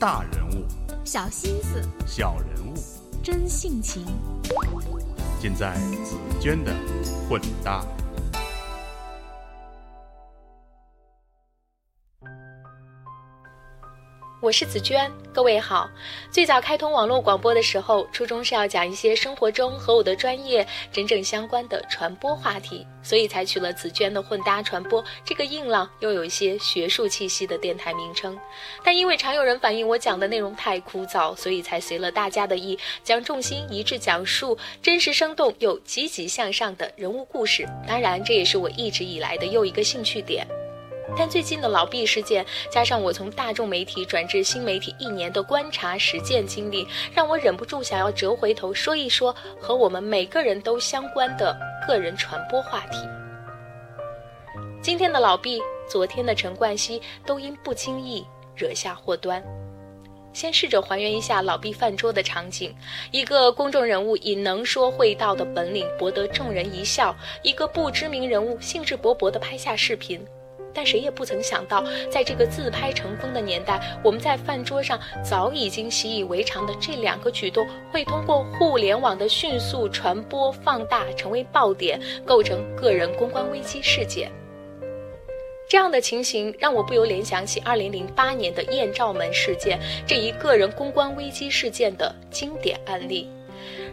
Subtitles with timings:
[0.00, 0.64] 大人物、
[1.04, 2.74] 小心思、小人物，
[3.20, 4.06] 真性情，
[5.40, 5.74] 尽在
[6.04, 6.72] 紫娟的
[7.28, 7.84] 混搭。
[14.40, 15.90] 我是紫娟，各位好。
[16.30, 28.38] 最早开通网络广播的时候，初衷是要讲一些生活中和我的专业真正相关的传播话题，所以采取了紫娟的混搭传播这个硬朗又有一些学术气息的电台名称。
[28.84, 37.68] 但因为常有人反映我讲的内容太枯燥，所以才随了大家的意，将重心移至讲述真实生动又积极向上的人物故事。
[37.88, 40.46] 当然，这也是我一直以来的又一个兴趣点。
[41.16, 52.98] 但最近的老毕事件，加上我从大众媒体转至新媒体一年的观察实践经历，让我忍不住想要折回头说一说和我们每个人都相关的个人传播话题。
[54.80, 59.42] 今天的老毕，昨天的陈冠希，都因不经意惹下祸端。
[60.32, 62.72] 先试着还原一下老毕饭桌的场景：
[63.10, 70.24] 一个公众人物以能说会道的本领博得众人一笑，一个不知名人物兴致勃勃地拍下视频。
[70.74, 84.30] 但谁也不曾想到，在这个自拍成风的年代，我们在饭桌上早已经习以为常的这两个举动，会通过互联网的迅速传播放大，成为爆点，构成个人公关危机事件。
[85.68, 93.28] 这样的情形让我不由联想起2008年的艳照门事件这一个人公关危机事件的经典案例。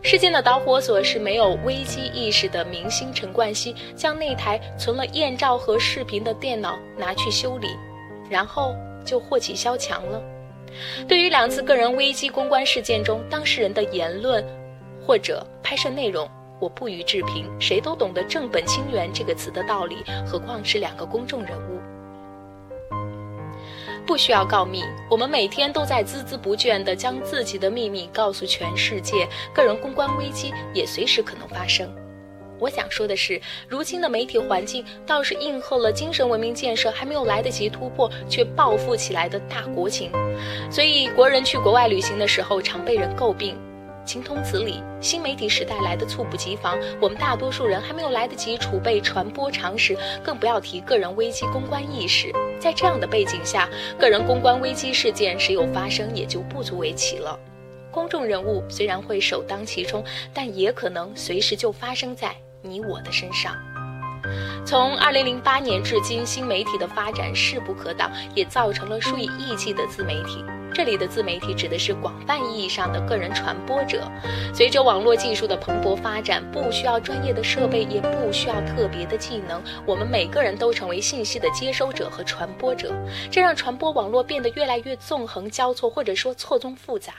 [0.02, 7.68] 事件的导火索是没有危机意识的明星陈冠希将那台存了艳照和视频的电脑拿去修理，
[8.30, 10.22] 然后就祸起萧墙了。
[11.08, 14.46] 对于两次个人危机公关事件中当事人的言论
[15.06, 16.30] 或者拍摄内容，
[16.60, 17.50] 我不予置评。
[17.60, 21.80] 谁都懂得“正本清源”这个词的道理，何况是两个公众人物。
[24.06, 29.28] 不需要告密，我们每天都在孜孜不倦地将自己的秘密告诉全世界。
[29.54, 31.92] 个人公关危机也随时可能发生。
[32.58, 40.10] 我想说的是，如今的媒体环境倒是应和了精神文明建设还没有来得及突破却暴富起来的大国情。
[40.72, 43.58] 所以，国人去国外旅行的时候，常被人诟病。
[44.06, 52.32] 情同此理，新媒体时代来的猝不及防，我们大多数人还没有来得及储备传播常识，更不要提个人危机公关意识。
[52.60, 53.68] 在这样的背景下，
[53.98, 57.38] 个人公关危机事件时有发生，也就不足为奇了。
[57.92, 63.56] 公众人物虽然会首当其冲，但也可能随时就发生在你我的身上。
[64.66, 70.44] 从2008年至今，新媒体的发展势不可挡，也造成了数以亿计的自媒体。
[70.76, 74.12] 这里的自媒体指的是广泛意义上的个人传播者。
[74.54, 82.94] 随着网络技术的蓬勃发展，不需要专业的设备，也不需要特别的技能，我们每个人都成为信息的接收者和传播者。
[83.32, 87.14] 这让传播网络变得越来越纵横交错，或者说错综复杂。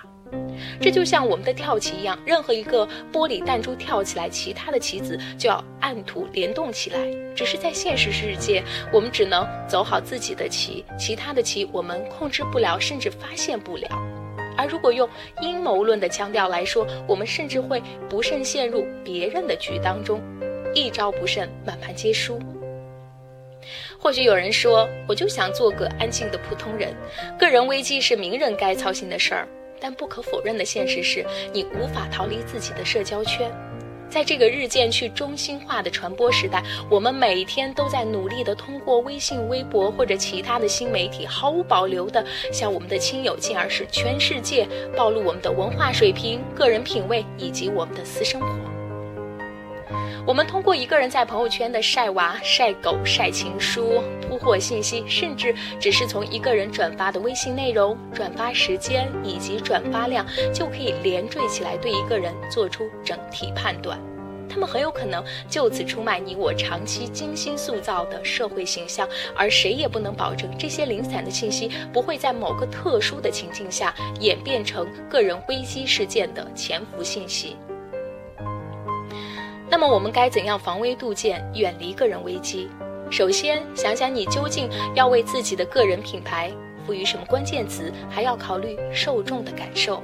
[0.81, 6.99] 这就像我们的跳棋一样，任何一个玻璃弹珠跳起来，其他的棋子就要按图联动起来。
[7.35, 13.89] 只是在现实世界，我们只能走好自己的棋，其他的棋我们控制不了，甚至发现不了。
[14.57, 15.07] 而如果用
[15.43, 20.21] 阴谋论的腔调来说，我们甚至会不慎陷入别人的局当中，
[20.75, 22.39] 一招不慎，满盘皆输。
[23.99, 26.95] 或许有人说，我就想做个安静的普通人，
[27.39, 29.47] 个人危机是名人该操心的事儿。
[29.81, 33.51] 但不可否认的现实是，你无法逃离自己的社交圈。
[34.09, 44.67] 在这个日渐去中心化的传播时代，我们每天都在努力的通过微信、微博或者其他的新媒体，毫无保留的向我们的亲友，进而使全世界
[44.97, 48.66] 暴露我们的文化水平、个人品味以及我们的私生活。
[50.27, 63.97] 我们通过一个人在朋友圈的晒娃、晒狗、晒情书、铺货信息，甚至只是从一个人转发的微信内容、转发时间以及转发量，就可以连缀起来对一个人做出整体判断。
[64.49, 77.55] 他们很有可能就此出卖你我长期精心塑造的社会形象，而谁也不能保证这些零散的信息不会在某个特殊的情境下演变成个人危机事件的潜伏信息。
[79.69, 82.69] 那么我们该怎样防微杜渐，远离个人危机？
[83.11, 86.51] 首先，想想你究竟要为自己的个人品牌
[86.87, 90.03] 赋予什么关键词，还要考虑受众的感受。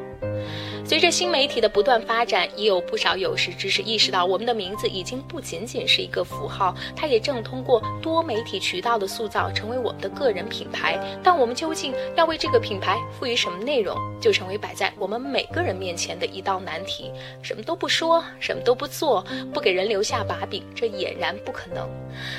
[0.85, 10.99] 随着新媒体的不断发展，也有不少有识之士意识到，我们的名字已经不仅仅是一个符号，它也正通过多媒体渠道的塑造，成为我们的个人品牌。
[11.23, 17.11] 但我们究竟要为这个品牌赋予什么内容，就成为摆在我们每个人面前的一道难题。
[17.43, 19.25] 什么都不说，什么都不做，
[19.55, 21.89] 不给人留下把柄，这俨然不可能。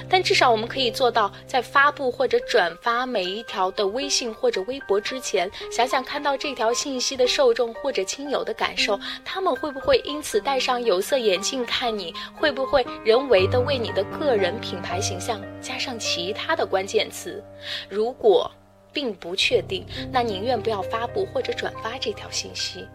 [0.08, 8.44] 但至少我们可以做到，在发布或者转发每一条的微信或者微博之前，想想看到这条信息的受众或者亲友友。
[8.44, 12.14] 的感受，他们会不会因此戴上有色眼镜看你？
[12.36, 17.42] 会不会人为的为你的个人品牌形象加上其他的关键词？
[17.88, 18.52] 如果
[18.92, 22.86] 并不确定，那宁愿不要发布或者转发这条信息。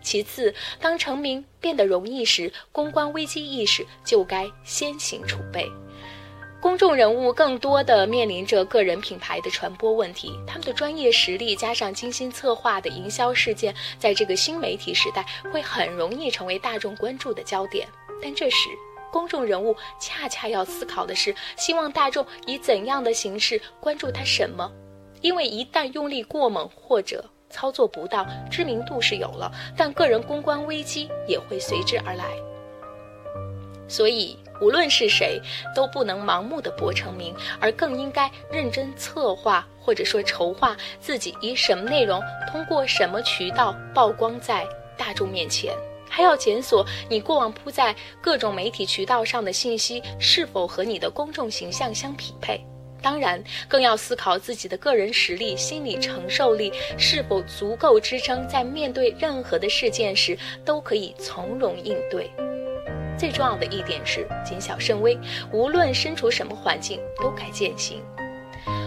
[0.00, 5.70] 其次，当成名变得容易时，公关危机意识就该先行储备。
[6.60, 17.86] 公众人物更多的面临着个人品牌的传播问题，他们的专业实力加上精心策划的营销事件，在这个新媒体时代会很容易成为大众关注的焦点。
[18.20, 18.68] 但这时，
[19.12, 24.68] 公众人物恰恰要思考的是，希望大众以怎样的形式关注他什么？
[25.20, 32.24] 因为一旦用力过猛或者操作不当，知名度是有了，但个人公关危机也会随之而来。
[33.88, 34.38] 所以。
[34.60, 35.40] 无论是谁，
[35.72, 42.20] 都不能盲目的博成名，而更应该认真策划或者说筹划自己以什么内容，
[42.50, 45.72] 通过什么渠道曝光在大众面前，
[46.10, 52.60] 还要检索你过往铺在各种媒体渠道上的信息是否和你的公众形象相匹配。
[53.00, 62.28] 当然，更要思考自己的个人实力、心理承受力是否足够支撑，在面对任何的事件时都可以从容应对。
[63.18, 65.18] 最重要的一点是谨小慎微，
[65.52, 68.00] 无论身处什么环境都该践行。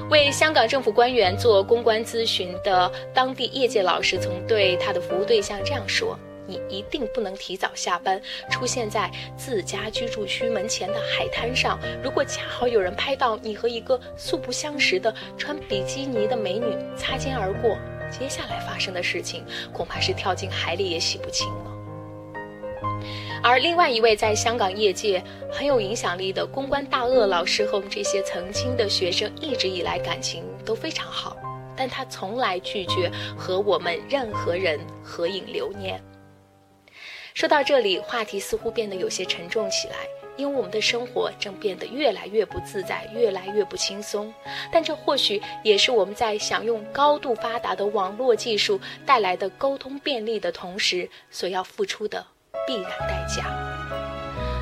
[0.09, 11.79] 为香港政府官员做公关咨询的当地业界老师曾对他的服务对象这样说：“你一定不能提早下班，出现在自家居住区门前的海滩上。
[12.03, 16.65] 如果恰好有人拍到你和一个素不相识的穿比基尼的美女
[16.97, 17.77] 擦肩而过，
[18.11, 21.70] 接下来发生的事情恐怕是跳进海里也洗不清了。”
[23.43, 25.21] 而另外一位在香港业界
[25.51, 31.35] 很有影响力的公关大鳄老师和我们这些曾经的学生一直以来感情都非常好，
[31.75, 35.99] 但他从来拒绝和我们任何人合影留念。
[37.33, 39.95] 说到这里，话题似乎变得有些沉重起来，
[40.37, 44.31] 因为我们的生活正变得越来越不自在，越来越不轻松。
[44.71, 52.23] 但这或许也是我们在享用高度发达的网络技术带来的沟通便利的同时所要付出的。
[52.67, 53.45] 必然代价。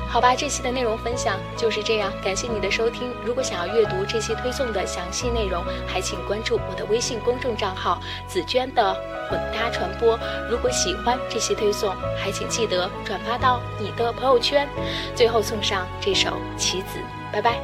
[0.08, 3.12] 好吧，这期的内容分享就是这样，感谢你的收听。
[3.24, 8.92] 如果想要阅读这期推送的详细内容，还请关注我的微信公众账号“紫娟的
[9.28, 10.18] 混搭传播”。
[10.50, 14.68] 如果喜欢这期推送，还请记得转发到你的朋友圈。
[15.14, 16.98] 最后送上这首《棋子》，
[17.32, 17.60] 拜拜。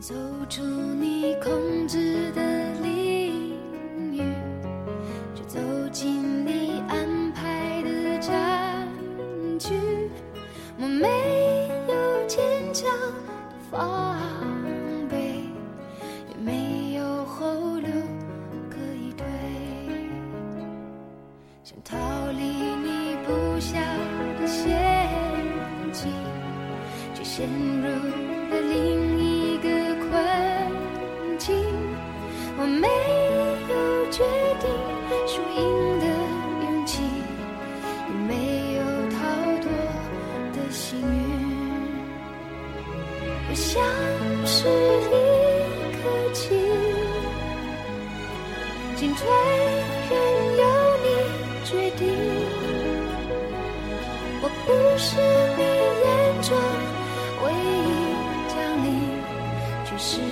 [0.00, 0.14] 走
[0.48, 2.40] 出你控制的
[27.28, 29.68] 陷入了另一个
[30.08, 30.10] 困
[31.36, 31.54] 境，
[32.56, 32.88] 我没
[33.68, 33.74] 有
[34.10, 34.24] 决
[34.62, 34.64] 定
[35.26, 35.60] 输赢
[36.00, 36.06] 的
[36.64, 37.02] 勇气，
[38.08, 38.32] 也没
[38.76, 38.80] 有
[39.10, 39.18] 逃
[39.60, 39.68] 脱
[40.54, 41.04] 的幸运。
[43.50, 43.68] 我像
[44.46, 44.56] 是
[45.04, 45.14] 一
[46.00, 46.40] 颗棋，
[48.96, 49.20] 进退
[50.08, 50.12] 任
[50.56, 50.62] 由
[51.04, 51.06] 你
[51.66, 52.00] 决定。
[54.40, 55.57] 我不是。
[60.10, 60.22] 是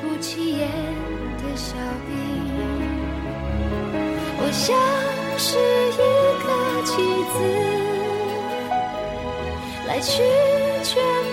[0.00, 0.66] 不起眼
[1.36, 1.76] 的小
[2.06, 2.10] 兵。
[4.38, 4.74] 我像
[5.36, 5.58] 是
[5.92, 6.00] 一
[6.42, 6.48] 个
[6.86, 6.92] 棋
[7.34, 7.36] 子，
[9.86, 10.22] 来去
[10.82, 10.90] 全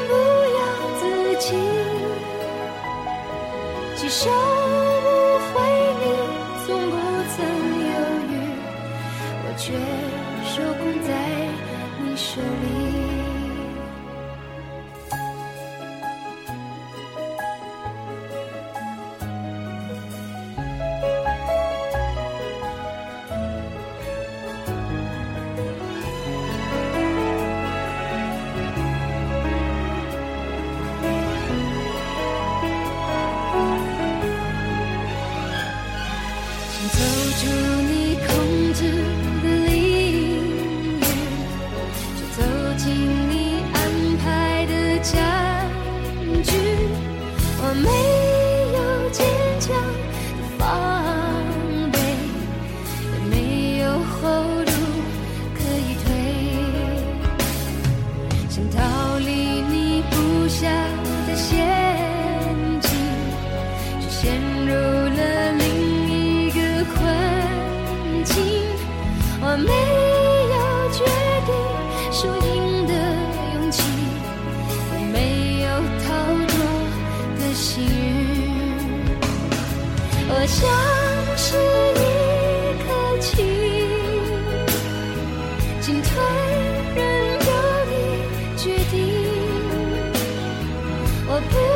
[0.09, 0.11] 不
[0.59, 0.61] 由
[0.99, 1.01] 自
[1.39, 1.47] 己，
[3.95, 5.07] 几手无
[5.53, 5.55] 回
[6.01, 6.03] 你，
[6.65, 6.93] 从不
[7.31, 7.37] 曾
[7.87, 7.95] 犹
[8.27, 8.31] 豫，
[9.45, 9.63] 我却
[10.43, 10.51] 受
[10.83, 11.09] 控在
[12.03, 12.05] 你。
[12.17, 13.18] 手里。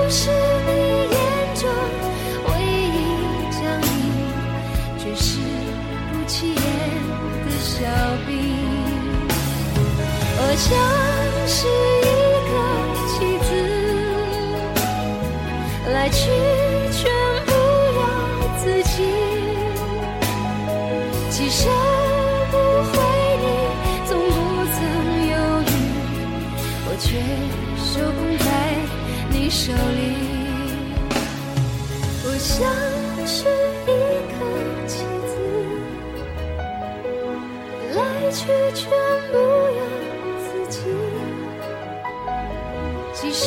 [0.04, 0.72] 就是你
[1.14, 1.18] 眼
[1.56, 1.64] 中
[2.44, 2.94] 唯一
[3.54, 3.96] 张影
[4.98, 5.40] 却是
[6.12, 6.62] 不起眼
[7.46, 7.72] 的小
[8.28, 8.30] 兵
[10.36, 10.68] 我像
[11.48, 11.56] 是
[12.04, 12.12] 一
[12.52, 12.54] 个
[13.08, 13.14] 棋
[13.46, 13.50] 子
[15.94, 16.20] 来去
[16.92, 17.02] 全
[17.46, 17.52] 不
[17.96, 18.02] 由
[18.58, 18.96] 自己
[21.30, 21.62] 既收
[22.52, 22.54] 不
[22.92, 22.94] 回
[23.40, 23.46] 你
[24.06, 24.36] 从不
[24.74, 24.78] 曾
[25.32, 25.72] 犹豫
[26.88, 27.08] 我却
[27.78, 28.43] 受控
[29.56, 29.78] 手里
[32.26, 32.58] 我像
[33.28, 33.46] 是
[33.86, 33.88] 一
[34.34, 34.36] 颗
[34.88, 35.32] 棋子
[37.94, 38.42] 来去
[38.74, 38.90] 全
[39.32, 39.38] 不
[39.78, 39.82] 由
[40.42, 40.76] 自己。
[43.14, 43.46] 几生